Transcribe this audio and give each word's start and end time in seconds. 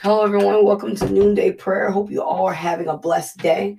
Hello, 0.00 0.22
everyone. 0.22 0.64
Welcome 0.64 0.94
to 0.94 1.10
Noonday 1.10 1.50
Prayer. 1.50 1.90
Hope 1.90 2.08
you 2.08 2.22
all 2.22 2.46
are 2.46 2.54
having 2.54 2.86
a 2.86 2.96
blessed 2.96 3.38
day. 3.38 3.76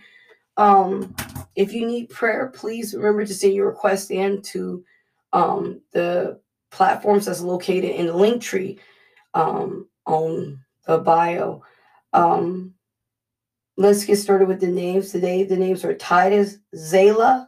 Um, 0.58 1.16
if 1.56 1.72
you 1.72 1.88
need 1.88 2.10
prayer, 2.10 2.52
please 2.54 2.94
remember 2.94 3.26
to 3.26 3.34
send 3.34 3.54
your 3.54 3.68
request 3.68 4.12
in 4.12 4.42
to 4.42 4.84
um, 5.32 5.80
the 5.94 6.42
platforms 6.72 7.26
that's 7.26 7.40
located 7.40 7.92
in 7.92 8.08
the 8.08 8.14
link 8.14 8.42
tree 8.42 8.80
um, 9.34 9.88
on 10.06 10.60
the 10.86 10.98
bio. 10.98 11.64
Um, 12.12 12.74
let's 13.78 14.04
get 14.04 14.18
started 14.18 14.50
with 14.50 14.60
the 14.60 14.68
names 14.68 15.14
today. 15.14 15.46
The 15.46 15.56
names 15.56 15.86
are 15.86 15.96
Titus, 15.96 16.58
Zayla, 16.76 17.48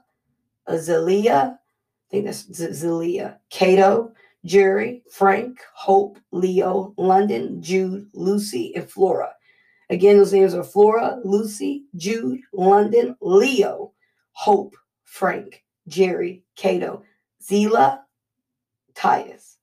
Azelia, 0.69 1.55
I 1.55 2.09
think 2.09 2.23
that's 2.23 2.45
Zelia, 2.73 3.37
Cato, 3.49 4.13
Jerry, 4.45 5.03
Frank, 5.11 5.59
Hope, 5.73 6.17
Leo, 6.31 6.93
London, 6.97 7.61
Jude, 7.61 8.07
Lucy, 8.13 8.75
and 8.75 8.89
Flora. 8.89 9.33
Again, 9.89 10.17
those 10.17 10.33
names 10.33 10.53
are 10.53 10.63
Flora, 10.63 11.19
Lucy, 11.23 11.85
Jude, 11.95 12.39
London, 12.53 13.15
Leo, 13.21 13.91
Hope, 14.31 14.75
Frank, 15.03 15.63
Jerry, 15.87 16.43
Cato, 16.55 17.03
Zila, 17.43 17.99
Titus. 18.95 19.57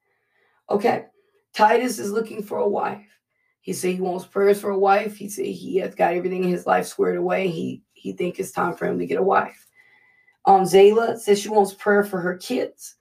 Okay, 0.71 1.07
Titus 1.55 1.99
is 1.99 2.13
looking 2.13 2.43
for 2.43 2.59
a 2.59 2.69
wife. 2.69 3.07
He 3.63 3.73
said 3.73 3.95
he 3.95 4.01
wants 4.01 4.25
prayers 4.25 4.61
for 4.61 4.71
a 4.71 4.79
wife. 4.79 5.17
He 5.17 5.29
said 5.29 5.47
he 5.47 5.77
has 5.77 5.95
got 5.95 6.15
everything 6.15 6.45
in 6.45 6.51
his 6.51 6.67
life 6.67 6.87
squared 6.87 7.17
away. 7.17 7.49
He 7.49 7.83
he 7.95 8.13
think 8.13 8.39
it's 8.39 8.53
time 8.53 8.75
for 8.75 8.87
him 8.87 8.99
to 8.99 9.07
get 9.07 9.19
a 9.19 9.23
wife. 9.23 9.67
Um, 10.45 10.63
Zayla 10.63 11.19
says 11.19 11.41
she 11.41 11.49
wants 11.49 11.75
prayer 11.75 12.05
for 12.05 12.21
her 12.21 12.37
kids. 12.37 12.97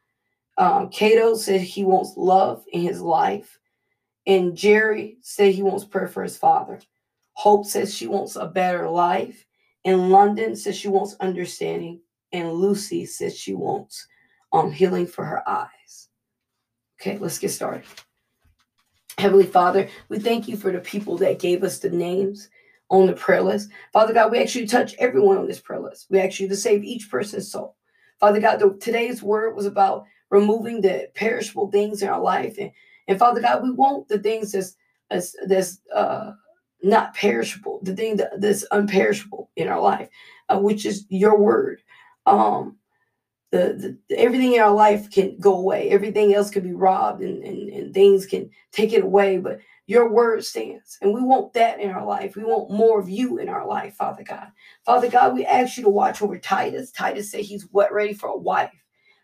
Um, 0.57 0.89
Cato 0.89 1.35
said 1.35 1.61
he 1.61 1.83
wants 1.83 2.13
love 2.17 2.63
in 2.71 2.81
his 2.81 3.01
life. 3.01 3.59
And 4.25 4.57
Jerry 4.57 5.17
said 5.21 5.53
he 5.53 5.63
wants 5.63 5.85
prayer 5.85 6.07
for 6.07 6.23
his 6.23 6.37
father. 6.37 6.79
Hope 7.33 7.65
says 7.65 7.93
she 7.93 8.07
wants 8.07 8.35
a 8.35 8.47
better 8.47 8.89
life. 8.89 9.45
And 9.85 10.09
London 10.09 10.55
says 10.55 10.75
she 10.75 10.89
wants 10.89 11.15
understanding. 11.19 12.01
And 12.33 12.51
Lucy 12.51 13.05
says 13.05 13.37
she 13.37 13.53
wants 13.53 14.05
um, 14.51 14.71
healing 14.71 15.07
for 15.07 15.23
her 15.23 15.47
eyes. 15.47 16.09
Okay, 16.99 17.17
let's 17.19 17.39
get 17.39 17.51
started. 17.51 17.85
Heavenly 19.17 19.45
Father, 19.45 19.87
we 20.09 20.19
thank 20.19 20.47
you 20.47 20.57
for 20.57 20.71
the 20.71 20.79
people 20.79 21.17
that 21.17 21.39
gave 21.39 21.63
us 21.63 21.79
the 21.79 21.89
names 21.89 22.49
on 22.89 23.07
the 23.07 23.13
prayer 23.13 23.41
list. 23.41 23.69
Father 23.93 24.13
God, 24.13 24.31
we 24.31 24.39
to 24.45 24.67
touch 24.67 24.95
everyone 24.99 25.37
on 25.37 25.47
this 25.47 25.59
prayer 25.59 25.79
list. 25.79 26.07
We 26.09 26.19
you 26.19 26.47
to 26.47 26.55
save 26.55 26.83
each 26.83 27.09
person's 27.09 27.51
soul. 27.51 27.75
Father 28.19 28.39
God, 28.39 28.59
the, 28.59 28.77
today's 28.79 29.23
word 29.23 29.55
was 29.55 29.65
about 29.65 30.05
removing 30.29 30.81
the 30.81 31.09
perishable 31.15 31.71
things 31.71 32.01
in 32.01 32.09
our 32.09 32.21
life. 32.21 32.57
And, 32.59 32.71
and 33.07 33.19
Father 33.19 33.41
God, 33.41 33.63
we 33.63 33.71
want 33.71 34.07
the 34.07 34.19
things 34.19 34.51
that's 34.51 34.75
that's, 35.09 35.35
that's 35.47 35.79
uh, 35.95 36.33
not 36.83 37.13
perishable, 37.13 37.79
the 37.83 37.95
thing 37.95 38.17
that, 38.17 38.41
that's 38.41 38.65
unperishable 38.71 39.49
in 39.55 39.67
our 39.67 39.79
life, 39.79 40.09
uh, 40.49 40.59
which 40.59 40.85
is 40.85 41.05
your 41.09 41.39
word. 41.39 41.81
Um, 42.25 42.77
the, 43.51 43.97
the, 44.09 44.17
everything 44.19 44.53
in 44.53 44.61
our 44.61 44.73
life 44.73 45.09
can 45.09 45.37
go 45.39 45.55
away. 45.55 45.89
Everything 45.89 46.33
else 46.33 46.49
can 46.49 46.63
be 46.63 46.73
robbed 46.73 47.21
and, 47.21 47.43
and, 47.43 47.69
and 47.69 47.93
things 47.93 48.25
can 48.25 48.49
take 48.73 48.91
it 48.91 49.03
away. 49.03 49.37
But 49.37 49.59
your 49.85 50.11
word 50.11 50.43
stands. 50.43 50.97
And 51.01 51.13
we 51.13 51.21
want 51.21 51.53
that 51.53 51.79
in 51.79 51.89
our 51.91 52.05
life. 52.05 52.35
We 52.35 52.43
want 52.43 52.69
more 52.69 52.99
of 52.99 53.09
you 53.09 53.37
in 53.37 53.47
our 53.47 53.65
life, 53.65 53.95
Father 53.95 54.23
God. 54.23 54.49
Father 54.85 55.09
God, 55.09 55.33
we 55.33 55.45
ask 55.45 55.77
you 55.77 55.83
to 55.83 55.89
watch 55.89 56.21
over 56.21 56.37
Titus. 56.37 56.91
Titus 56.91 57.31
said 57.31 57.41
he's 57.41 57.63
what 57.71 57.93
ready 57.93 58.13
for 58.13 58.27
a 58.27 58.37
wife. 58.37 58.71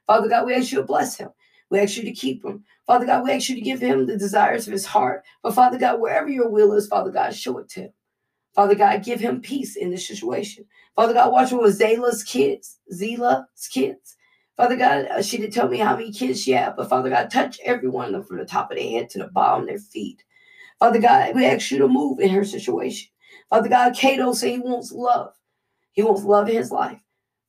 Father 0.08 0.30
God, 0.30 0.46
we 0.46 0.56
ask 0.56 0.72
you 0.72 0.80
to 0.80 0.86
bless 0.86 1.18
him. 1.18 1.30
We 1.70 1.80
ask 1.80 1.98
you 1.98 2.04
to 2.04 2.12
keep 2.12 2.44
him. 2.46 2.64
Father 2.86 3.06
God, 3.06 3.24
we 3.24 3.32
ask 3.32 3.50
you 3.50 3.56
to 3.56 3.62
give 3.62 3.80
him 3.80 4.06
the 4.06 4.18
desires 4.18 4.68
of 4.68 4.74
his 4.74 4.86
heart. 4.86 5.24
But 5.42 5.56
Father 5.56 5.78
God, 5.78 6.00
wherever 6.00 6.30
your 6.30 6.50
will 6.50 6.74
is, 6.74 6.88
Father 6.88 7.12
God, 7.12 7.36
show 7.36 7.58
it 7.60 7.70
to 7.70 7.82
him. 7.82 7.94
Father 8.54 8.76
God, 8.76 9.04
give 9.04 9.20
him 9.20 9.42
peace 9.42 9.76
in 9.76 9.90
this 9.90 10.08
situation. 10.08 10.66
Father 10.96 11.14
God, 11.14 11.32
watch 11.32 11.52
over 11.54 11.68
Zayla's 11.68 12.24
kids, 12.24 12.80
Zela's 12.94 13.68
kids. 13.72 14.16
Father 14.58 14.76
God, 14.76 15.08
uh, 15.08 15.22
she 15.24 15.38
didn't 15.38 15.54
tell 15.54 15.68
me 15.68 15.80
how 15.80 15.96
many 15.96 16.12
kids 16.12 16.44
she 16.44 16.52
had, 16.52 16.76
but 16.76 16.90
Father 16.90 17.10
God, 17.10 17.32
touch 17.32 17.60
every 17.66 17.90
one 17.90 18.08
of 18.08 18.12
them 18.14 18.24
from 18.24 18.38
the 18.38 18.46
top 18.46 18.70
of 18.70 18.78
their 18.78 18.90
head 18.90 19.10
to 19.10 19.20
the 19.20 19.28
bottom 19.28 19.64
of 19.64 19.68
their 19.68 19.80
feet. 19.80 20.24
Father 20.80 21.00
God, 21.00 21.36
we 21.36 21.46
ask 21.46 21.72
you 21.72 21.80
to 21.80 21.88
move 21.88 22.20
in 22.20 22.30
her 22.30 22.46
situation. 22.46 23.10
Father 23.50 23.70
God, 23.70 23.96
Cato 23.96 24.34
say 24.34 24.52
he 24.54 24.60
wants 24.60 24.92
love. 24.92 25.34
He 25.94 26.04
wants 26.04 26.24
love 26.24 26.50
in 26.50 26.56
his 26.56 26.72
life. 26.72 27.00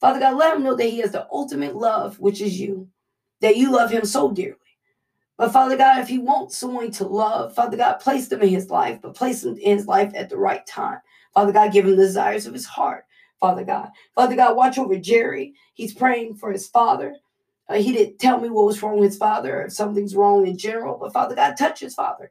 Father 0.04 0.20
God, 0.20 0.36
let 0.36 0.54
him 0.54 0.62
know 0.62 0.74
that 0.76 0.84
he 0.84 0.98
has 0.98 1.12
the 1.12 1.26
ultimate 1.32 1.74
love, 1.74 2.20
which 2.20 2.42
is 2.42 2.60
you, 2.60 2.86
that 3.40 3.56
you 3.56 3.72
love 3.72 3.90
him 3.90 4.04
so 4.04 4.30
dearly. 4.30 4.58
But 5.38 5.50
Father 5.50 5.78
God, 5.78 5.98
if 6.00 6.08
he 6.08 6.18
wants 6.18 6.58
someone 6.58 6.90
to 6.90 7.06
love, 7.06 7.54
Father 7.54 7.78
God, 7.78 8.00
place 8.00 8.28
them 8.28 8.42
in 8.42 8.50
his 8.50 8.68
life, 8.68 8.98
but 9.00 9.14
place 9.14 9.40
them 9.40 9.56
in 9.56 9.78
his 9.78 9.86
life 9.86 10.12
at 10.14 10.28
the 10.28 10.36
right 10.36 10.66
time. 10.66 10.98
Father 11.32 11.52
God, 11.52 11.72
give 11.72 11.86
him 11.86 11.92
the 11.92 12.04
desires 12.04 12.44
of 12.46 12.52
his 12.52 12.66
heart. 12.66 13.06
Father 13.40 13.64
God. 13.64 13.92
Father 14.14 14.36
God, 14.36 14.58
watch 14.58 14.76
over 14.76 14.98
Jerry. 14.98 15.54
He's 15.72 15.94
praying 15.94 16.34
for 16.34 16.52
his 16.52 16.68
father. 16.68 17.16
Uh, 17.70 17.76
he 17.76 17.90
didn't 17.90 18.18
tell 18.18 18.38
me 18.38 18.50
what 18.50 18.66
was 18.66 18.82
wrong 18.82 18.98
with 18.98 19.12
his 19.12 19.18
father 19.18 19.62
or 19.62 19.64
if 19.64 19.72
something's 19.72 20.14
wrong 20.14 20.46
in 20.46 20.58
general, 20.58 20.98
but 21.00 21.14
Father 21.14 21.34
God, 21.34 21.56
touch 21.56 21.80
his 21.80 21.94
father. 21.94 22.30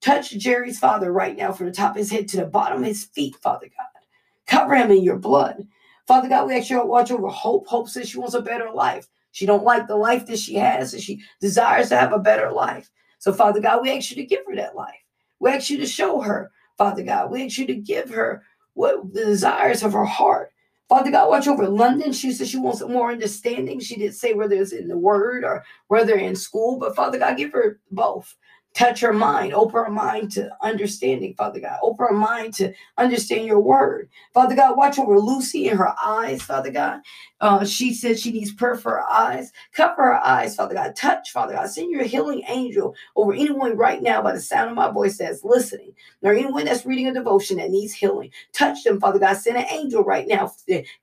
Touch 0.00 0.32
Jerry's 0.32 0.80
father 0.80 1.12
right 1.12 1.36
now 1.36 1.52
from 1.52 1.66
the 1.66 1.72
top 1.72 1.92
of 1.92 1.98
his 1.98 2.10
head 2.10 2.26
to 2.30 2.38
the 2.38 2.46
bottom 2.46 2.80
of 2.80 2.88
his 2.88 3.04
feet, 3.04 3.36
Father 3.36 3.68
God. 3.68 4.02
Cover 4.48 4.74
him 4.74 4.90
in 4.90 5.04
your 5.04 5.16
blood. 5.16 5.68
Father 6.06 6.28
God, 6.28 6.46
we 6.46 6.56
ask 6.56 6.70
you 6.70 6.78
to 6.78 6.84
watch 6.84 7.10
over 7.10 7.28
Hope. 7.28 7.66
Hope 7.66 7.88
says 7.88 8.08
she 8.08 8.18
wants 8.18 8.34
a 8.34 8.42
better 8.42 8.70
life. 8.70 9.08
She 9.32 9.46
don't 9.46 9.64
like 9.64 9.86
the 9.86 9.96
life 9.96 10.26
that 10.26 10.38
she 10.38 10.54
has, 10.54 10.94
and 10.94 11.02
she 11.02 11.22
desires 11.40 11.88
to 11.88 11.96
have 11.96 12.12
a 12.12 12.18
better 12.18 12.52
life. 12.52 12.90
So, 13.18 13.32
Father 13.32 13.60
God, 13.60 13.82
we 13.82 13.90
ask 13.90 14.10
you 14.10 14.16
to 14.16 14.26
give 14.26 14.40
her 14.46 14.54
that 14.56 14.76
life. 14.76 14.94
We 15.40 15.50
ask 15.50 15.70
you 15.70 15.78
to 15.78 15.86
show 15.86 16.20
her, 16.20 16.50
Father 16.78 17.02
God. 17.02 17.30
We 17.30 17.44
ask 17.46 17.58
you 17.58 17.66
to 17.66 17.74
give 17.74 18.10
her 18.10 18.42
what 18.74 19.12
the 19.12 19.24
desires 19.24 19.82
of 19.82 19.92
her 19.92 20.04
heart. 20.04 20.50
Father 20.88 21.10
God, 21.10 21.30
watch 21.30 21.48
over 21.48 21.66
London. 21.66 22.12
She 22.12 22.32
said 22.32 22.46
she 22.46 22.58
wants 22.58 22.82
more 22.82 23.10
understanding. 23.10 23.80
She 23.80 23.96
didn't 23.96 24.14
say 24.14 24.34
whether 24.34 24.54
it's 24.54 24.72
in 24.72 24.86
the 24.86 24.98
word 24.98 25.42
or 25.42 25.64
whether 25.88 26.14
in 26.14 26.36
school, 26.36 26.78
but 26.78 26.94
Father 26.94 27.18
God, 27.18 27.36
give 27.36 27.52
her 27.52 27.80
both 27.90 28.36
touch 28.74 29.00
her 29.00 29.12
mind, 29.12 29.54
open 29.54 29.84
her 29.84 29.90
mind 29.90 30.32
to 30.32 30.50
understanding, 30.60 31.34
Father 31.34 31.60
God. 31.60 31.78
Open 31.82 32.06
her 32.08 32.14
mind 32.14 32.54
to 32.54 32.72
understand 32.98 33.46
your 33.46 33.60
word. 33.60 34.08
Father 34.32 34.56
God, 34.56 34.76
watch 34.76 34.98
over 34.98 35.18
Lucy 35.18 35.68
and 35.68 35.78
her 35.78 35.94
eyes, 36.04 36.42
Father 36.42 36.70
God. 36.70 37.00
Uh, 37.40 37.64
she 37.64 37.94
said 37.94 38.18
she 38.18 38.32
needs 38.32 38.52
prayer 38.52 38.76
for 38.76 38.92
her 38.92 39.10
eyes. 39.10 39.52
Cover 39.72 40.02
her 40.02 40.24
eyes, 40.24 40.56
Father 40.56 40.74
God. 40.74 40.96
Touch, 40.96 41.30
Father 41.30 41.54
God. 41.54 41.68
Send 41.68 41.90
your 41.90 42.04
healing 42.04 42.42
angel 42.48 42.94
over 43.16 43.32
anyone 43.32 43.76
right 43.76 44.02
now 44.02 44.22
by 44.22 44.32
the 44.32 44.40
sound 44.40 44.70
of 44.70 44.76
my 44.76 44.90
voice 44.90 45.18
that's 45.18 45.44
listening, 45.44 45.92
or 46.22 46.32
anyone 46.32 46.64
that's 46.64 46.86
reading 46.86 47.08
a 47.08 47.14
devotion 47.14 47.58
that 47.58 47.70
needs 47.70 47.92
healing. 47.94 48.30
Touch 48.52 48.82
them, 48.84 49.00
Father 49.00 49.18
God. 49.18 49.34
Send 49.34 49.56
an 49.56 49.66
angel 49.70 50.02
right 50.04 50.26
now. 50.26 50.52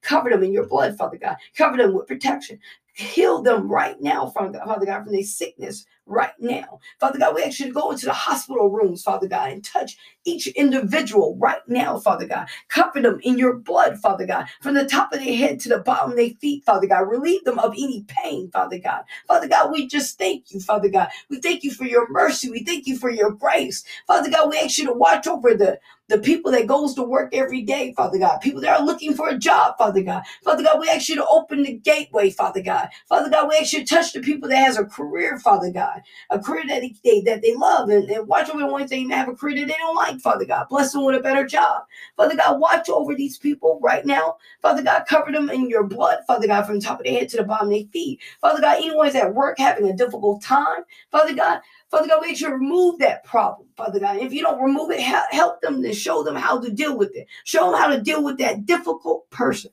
Cover 0.02 0.30
them 0.30 0.44
in 0.44 0.54
your 0.54 0.68
blood, 0.68 0.98
Father 0.98 1.18
God. 1.18 1.38
Cover 1.56 1.78
them 1.78 1.94
with 1.94 2.08
protection. 2.08 2.60
Heal 2.94 3.42
them 3.42 3.70
right 3.70 4.00
now, 4.02 4.28
Father 4.30 4.60
God, 4.66 5.04
from 5.04 5.14
their 5.14 5.24
sickness 5.24 5.86
right 6.08 6.34
now. 6.40 6.80
Father 7.00 7.20
God, 7.20 7.36
we 7.36 7.44
ask 7.44 7.60
you 7.60 7.68
to 7.68 7.74
go 7.74 7.92
into 7.92 8.08
the 8.08 8.14
hospital 8.14 8.70
rooms, 8.70 9.04
Father 9.04 9.28
God, 9.28 9.52
and 9.52 9.64
touch 9.66 9.98
each 10.26 10.48
individual 10.50 11.38
right 11.40 11.62
now, 11.68 12.00
Father 12.00 12.28
God. 12.28 12.48
Cover 12.70 13.02
them 13.02 13.20
in 13.24 13.38
your 13.40 13.56
blood, 13.58 14.00
Father 14.00 14.28
God, 14.28 14.48
from 14.62 14.76
the 14.76 14.86
top 14.86 15.14
of 15.14 15.20
their 15.20 15.36
head 15.36 15.60
to 15.62 15.70
the 15.70 15.80
bottom 15.80 16.12
of 16.12 16.18
their 16.18 16.32
feet, 16.42 16.66
Father 16.66 16.88
God. 16.88 17.02
Relieve 17.02 17.46
them 17.46 17.60
of 17.60 17.74
any 17.74 18.06
pain, 18.08 18.52
Father 18.52 18.80
God. 18.80 19.04
Father 19.28 19.48
God, 19.50 19.72
we 19.72 19.88
just 19.88 20.18
thank 20.20 20.52
you, 20.54 20.62
Father 20.62 20.90
God. 20.90 21.10
We 21.30 21.42
thank 21.42 21.64
you 21.64 21.72
for 21.72 21.86
your 21.86 22.10
mercy. 22.12 22.52
We 22.52 22.64
thank 22.66 22.88
you 22.88 22.98
for 22.98 23.12
your 23.12 23.32
grace. 23.32 23.84
Father 24.08 24.32
God, 24.32 24.50
we 24.52 24.60
ask 24.60 24.78
you 24.80 24.88
to 24.88 24.94
watch 24.94 25.28
over 25.28 25.56
the 25.56 25.80
the 26.10 26.20
people 26.20 26.52
that 26.54 26.68
goes 26.68 26.94
to 26.96 27.04
work 27.04 27.34
every 27.34 27.64
day, 27.64 27.94
Father 27.98 28.20
God, 28.20 28.40
people 28.42 28.62
that 28.62 28.80
are 28.80 28.86
looking 28.86 29.16
for 29.16 29.30
a 29.30 29.38
job, 29.40 29.78
Father 29.80 30.04
God. 30.04 30.24
Father 30.44 30.64
God, 30.64 30.80
we 30.80 30.90
ask 30.90 31.10
you 31.10 31.16
to 31.16 31.28
open 31.28 31.64
the 31.64 31.74
gateway, 31.74 32.30
Father 32.30 32.62
God. 32.62 32.90
Father 33.10 33.32
God, 33.32 33.50
we 33.50 33.58
ask 33.58 33.74
you 33.74 33.80
to 33.80 33.86
touch 33.86 34.14
the 34.14 34.22
people 34.22 34.50
that 34.50 34.58
has 34.58 34.78
a 34.78 34.86
career, 34.86 35.40
Father 35.40 35.72
God, 35.72 35.91
a 36.30 36.40
career 36.40 36.64
that 36.68 36.84
they, 37.04 37.22
that 37.22 37.42
they 37.42 37.56
love, 37.56 37.90
and, 37.90 38.10
and 38.10 38.28
watch 38.28 38.50
over 38.50 38.60
the 38.60 38.68
ones 38.68 38.90
that 38.90 38.98
even 38.98 39.12
have 39.12 39.30
a 39.30 39.36
career 39.36 39.56
that 39.60 39.68
they 39.68 39.78
don't 39.78 39.96
like, 39.96 40.20
Father 40.20 40.46
God. 40.46 40.68
Bless 40.70 40.92
them 40.92 41.06
with 41.06 41.16
a 41.16 41.20
better 41.20 41.46
job. 41.46 41.84
Father 42.18 42.36
God, 42.36 42.60
watch 42.60 42.90
over 42.90 43.16
these 43.16 43.38
people 43.38 43.80
right 43.82 44.06
now. 44.06 44.38
Father 44.62 44.84
God, 44.84 45.06
cover 45.08 45.32
them 45.32 45.50
in 45.50 45.70
your 45.70 45.84
blood, 45.84 46.20
Father 46.28 46.48
God, 46.48 46.64
from 46.66 46.76
the 46.76 46.82
top 46.82 47.00
of 47.00 47.06
their 47.06 47.14
head 47.14 47.30
to 47.30 47.38
the 47.38 47.44
bottom 47.44 47.68
of 47.68 47.74
their 47.74 47.86
feet. 47.92 48.20
Father 48.42 48.62
God, 48.62 48.78
anyone's 48.78 49.16
at 49.16 49.34
work 49.34 49.58
having 49.58 49.88
a 49.88 49.96
difficult 49.96 50.42
time, 50.42 50.84
Father 51.12 51.34
God, 51.34 51.62
Father 51.92 52.08
God, 52.08 52.22
make 52.22 52.38
sure 52.38 52.50
to 52.50 52.56
remove 52.56 53.00
that 53.00 53.26
problem, 53.26 53.68
Father 53.76 54.00
God. 54.00 54.16
If 54.18 54.32
you 54.32 54.42
don't 54.42 54.62
remove 54.62 54.92
it, 54.92 55.02
help 55.02 55.62
them 55.62 55.84
to 55.84 55.94
show 55.94 56.24
them 56.24 56.36
how 56.36 56.60
to 56.60 56.72
deal 56.72 56.98
with 56.98 57.14
it. 57.16 57.28
Show 57.44 57.70
them 57.70 57.80
how 57.80 57.88
to 57.88 58.02
deal 58.02 58.24
with 58.24 58.38
that 58.38 58.66
difficult 58.66 59.30
person. 59.30 59.72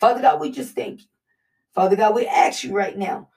Father 0.00 0.20
God, 0.20 0.40
we 0.40 0.50
just 0.50 0.74
thank 0.74 1.02
you. 1.02 1.06
Father 1.74 1.94
God, 1.94 2.14
we 2.16 2.26
ask 2.26 2.64
you 2.64 2.72
right 2.72 2.98
now, 2.98 3.28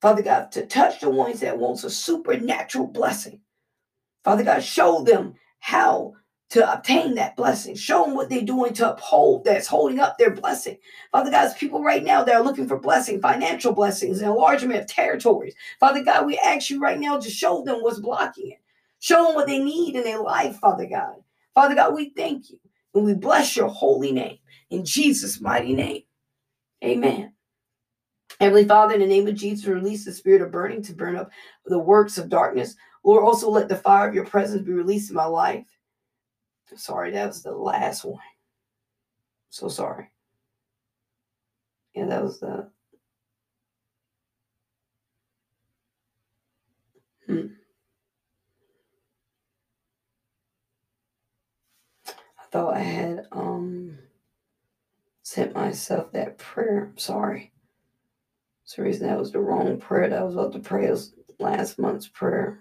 Father 0.00 0.22
God, 0.22 0.52
to 0.52 0.66
touch 0.66 1.00
the 1.00 1.10
ones 1.10 1.40
that 1.40 1.58
wants 1.58 1.84
a 1.84 1.90
supernatural 1.90 2.86
blessing. 2.86 3.40
Father 4.24 4.44
God, 4.44 4.62
show 4.62 5.02
them 5.02 5.34
how 5.60 6.14
to 6.50 6.72
obtain 6.72 7.14
that 7.14 7.36
blessing. 7.36 7.74
Show 7.74 8.04
them 8.04 8.14
what 8.14 8.30
they're 8.30 8.42
doing 8.42 8.72
to 8.74 8.92
uphold 8.92 9.44
that's 9.44 9.66
holding 9.66 10.00
up 10.00 10.16
their 10.16 10.30
blessing. 10.30 10.78
Father 11.12 11.30
God, 11.30 11.54
people 11.56 11.82
right 11.82 12.02
now 12.02 12.24
that 12.24 12.36
are 12.36 12.44
looking 12.44 12.66
for 12.66 12.78
blessing, 12.78 13.20
financial 13.20 13.72
blessings, 13.72 14.22
enlargement 14.22 14.80
of 14.80 14.86
territories. 14.86 15.54
Father 15.78 16.02
God, 16.02 16.26
we 16.26 16.38
ask 16.38 16.70
you 16.70 16.80
right 16.80 16.98
now 16.98 17.18
to 17.18 17.30
show 17.30 17.62
them 17.64 17.82
what's 17.82 18.00
blocking 18.00 18.52
it. 18.52 18.60
Show 19.00 19.26
them 19.26 19.34
what 19.34 19.46
they 19.46 19.58
need 19.58 19.94
in 19.94 20.04
their 20.04 20.20
life, 20.20 20.56
Father 20.56 20.86
God. 20.86 21.16
Father 21.54 21.74
God, 21.74 21.94
we 21.94 22.10
thank 22.10 22.50
you 22.50 22.58
and 22.94 23.04
we 23.04 23.14
bless 23.14 23.56
your 23.56 23.68
holy 23.68 24.12
name 24.12 24.38
in 24.70 24.84
Jesus' 24.84 25.40
mighty 25.40 25.74
name. 25.74 26.02
Amen. 26.84 27.32
Heavenly 28.40 28.66
Father, 28.66 28.94
in 28.94 29.00
the 29.00 29.06
name 29.06 29.26
of 29.26 29.34
Jesus, 29.34 29.66
release 29.66 30.04
the 30.04 30.12
spirit 30.12 30.42
of 30.42 30.52
burning 30.52 30.82
to 30.82 30.92
burn 30.94 31.16
up 31.16 31.30
the 31.66 31.78
works 31.78 32.18
of 32.18 32.28
darkness. 32.28 32.76
Lord, 33.04 33.24
also 33.24 33.50
let 33.50 33.68
the 33.68 33.76
fire 33.76 34.08
of 34.08 34.14
your 34.14 34.26
presence 34.26 34.62
be 34.62 34.72
released 34.72 35.10
in 35.10 35.16
my 35.16 35.24
life. 35.24 35.66
Sorry, 36.76 37.10
that 37.12 37.26
was 37.28 37.42
the 37.42 37.52
last 37.52 38.04
one. 38.04 38.20
So 39.50 39.68
sorry. 39.68 40.10
Yeah, 41.94 42.06
that 42.06 42.22
was 42.22 42.40
the. 42.40 42.70
Hmm. 47.26 47.46
I 52.38 52.44
thought 52.50 52.76
I 52.76 52.80
had 52.80 53.26
um 53.32 53.98
sent 55.22 55.54
myself 55.54 56.12
that 56.12 56.38
prayer. 56.38 56.90
I'm 56.92 56.98
sorry. 56.98 57.52
Some 58.68 58.84
reason 58.84 59.06
that 59.06 59.18
was 59.18 59.32
the 59.32 59.40
wrong 59.40 59.78
prayer 59.78 60.10
that 60.10 60.18
I 60.18 60.22
was 60.22 60.34
about 60.34 60.52
to 60.52 60.58
pray. 60.58 60.90
Was 60.90 61.14
last 61.38 61.78
month's 61.78 62.06
prayer. 62.06 62.58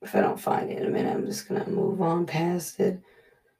If 0.00 0.14
I 0.14 0.22
don't 0.22 0.40
find 0.40 0.70
it 0.70 0.78
in 0.78 0.86
a 0.86 0.88
minute, 0.88 1.14
I'm 1.14 1.26
just 1.26 1.46
gonna 1.46 1.68
move 1.68 2.00
on 2.00 2.24
past 2.24 2.80
it. 2.80 2.98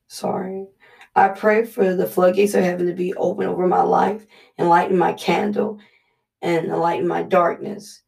Sorry. 0.06 0.66
I 1.14 1.28
pray 1.28 1.66
for 1.66 1.94
the 1.94 2.06
floodgates 2.06 2.54
of 2.54 2.64
heaven 2.64 2.86
to 2.86 2.94
be 2.94 3.12
open 3.16 3.48
over 3.48 3.66
my 3.66 3.82
life, 3.82 4.26
enlighten 4.58 4.96
my 4.96 5.12
candle, 5.12 5.78
and 6.40 6.68
enlighten 6.68 7.06
my 7.06 7.22
darkness. 7.22 8.00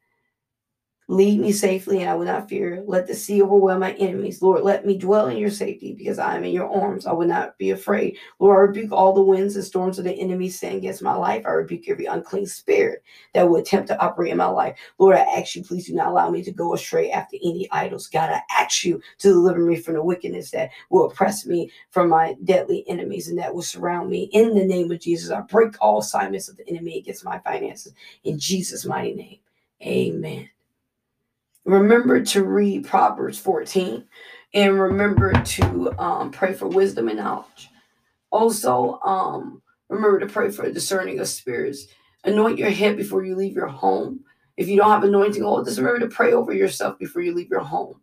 Lead 1.06 1.38
me 1.38 1.52
safely, 1.52 2.00
and 2.00 2.08
I 2.08 2.14
will 2.14 2.24
not 2.24 2.48
fear. 2.48 2.82
Let 2.86 3.06
the 3.06 3.14
sea 3.14 3.42
overwhelm 3.42 3.80
my 3.80 3.92
enemies. 3.92 4.40
Lord, 4.40 4.62
let 4.62 4.86
me 4.86 4.96
dwell 4.96 5.26
in 5.26 5.36
your 5.36 5.50
safety 5.50 5.92
because 5.92 6.18
I 6.18 6.34
am 6.34 6.44
in 6.44 6.52
your 6.52 6.72
arms. 6.74 7.04
I 7.04 7.12
will 7.12 7.26
not 7.26 7.58
be 7.58 7.72
afraid. 7.72 8.16
Lord, 8.38 8.56
I 8.56 8.60
rebuke 8.60 8.90
all 8.90 9.12
the 9.12 9.20
winds 9.20 9.54
and 9.54 9.64
storms 9.64 9.98
of 9.98 10.06
the 10.06 10.14
enemy 10.14 10.48
sent 10.48 10.76
against 10.76 11.02
my 11.02 11.14
life. 11.14 11.44
I 11.44 11.50
rebuke 11.50 11.90
every 11.90 12.06
unclean 12.06 12.46
spirit 12.46 13.02
that 13.34 13.46
will 13.46 13.56
attempt 13.56 13.88
to 13.88 14.00
operate 14.00 14.32
in 14.32 14.38
my 14.38 14.46
life. 14.46 14.78
Lord, 14.96 15.16
I 15.16 15.20
ask 15.20 15.54
you, 15.54 15.62
please 15.62 15.88
do 15.88 15.94
not 15.94 16.06
allow 16.06 16.30
me 16.30 16.42
to 16.42 16.50
go 16.50 16.72
astray 16.72 17.10
after 17.10 17.36
any 17.36 17.68
idols. 17.70 18.06
God, 18.08 18.30
I 18.30 18.40
ask 18.58 18.82
you 18.82 18.98
to 19.18 19.28
deliver 19.28 19.60
me 19.60 19.76
from 19.76 19.94
the 19.94 20.02
wickedness 20.02 20.52
that 20.52 20.70
will 20.88 21.10
oppress 21.10 21.44
me 21.44 21.70
from 21.90 22.08
my 22.08 22.34
deadly 22.44 22.82
enemies 22.88 23.28
and 23.28 23.38
that 23.38 23.54
will 23.54 23.62
surround 23.62 24.08
me. 24.08 24.30
In 24.32 24.54
the 24.54 24.64
name 24.64 24.90
of 24.90 25.00
Jesus, 25.00 25.30
I 25.30 25.42
break 25.42 25.74
all 25.82 25.98
assignments 25.98 26.48
of 26.48 26.56
the 26.56 26.66
enemy 26.66 26.96
against 26.96 27.26
my 27.26 27.40
finances. 27.40 27.92
In 28.22 28.38
Jesus' 28.38 28.86
mighty 28.86 29.12
name, 29.12 29.38
amen 29.82 30.48
remember 31.64 32.22
to 32.22 32.44
read 32.44 32.86
Proverbs 32.86 33.38
14 33.38 34.04
and 34.54 34.80
remember 34.80 35.32
to 35.32 35.92
um, 35.98 36.30
pray 36.30 36.52
for 36.52 36.68
wisdom 36.68 37.08
and 37.08 37.18
knowledge. 37.18 37.70
Also, 38.30 39.00
um, 39.04 39.62
remember 39.88 40.20
to 40.20 40.26
pray 40.26 40.50
for 40.50 40.70
discerning 40.70 41.18
of 41.20 41.28
spirits. 41.28 41.86
Anoint 42.24 42.58
your 42.58 42.70
head 42.70 42.96
before 42.96 43.24
you 43.24 43.34
leave 43.34 43.54
your 43.54 43.68
home. 43.68 44.20
If 44.56 44.68
you 44.68 44.76
don't 44.76 44.90
have 44.90 45.04
anointing 45.04 45.42
oil, 45.42 45.64
just 45.64 45.78
remember 45.78 46.00
to 46.00 46.14
pray 46.14 46.32
over 46.32 46.52
yourself 46.52 46.98
before 46.98 47.22
you 47.22 47.34
leave 47.34 47.50
your 47.50 47.60
home. 47.60 48.00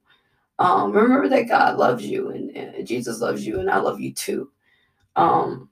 Um, 0.59 0.91
remember 0.91 1.27
that 1.29 1.47
God 1.47 1.77
loves 1.77 2.05
you 2.05 2.29
and, 2.29 2.55
and, 2.55 2.85
Jesus 2.85 3.19
loves 3.19 3.47
you, 3.47 3.59
and 3.59 3.69
I 3.69 3.79
love 3.79 3.99
you 3.99 4.13
too. 4.13 4.51
Um, 5.15 5.69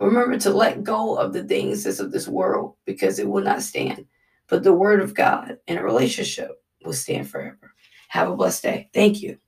remember 0.00 0.38
to 0.38 0.50
let 0.50 0.82
go 0.82 1.14
of 1.16 1.32
the 1.32 1.44
things 1.44 1.86
of 2.00 2.10
this 2.10 2.26
world 2.26 2.74
because 2.84 3.18
it 3.18 3.28
will 3.28 3.44
not 3.44 3.62
stand. 3.62 4.06
But 4.48 4.62
the 4.62 4.72
word 4.72 5.00
of 5.00 5.14
God 5.14 5.58
in 5.68 5.78
a 5.78 5.84
relationship 5.84 6.63
will 6.84 6.92
stand 6.92 7.28
forever. 7.28 7.74
Have 8.08 8.28
a 8.30 8.36
blessed 8.36 8.62
day. 8.62 8.88
Thank 8.94 9.22
you. 9.22 9.38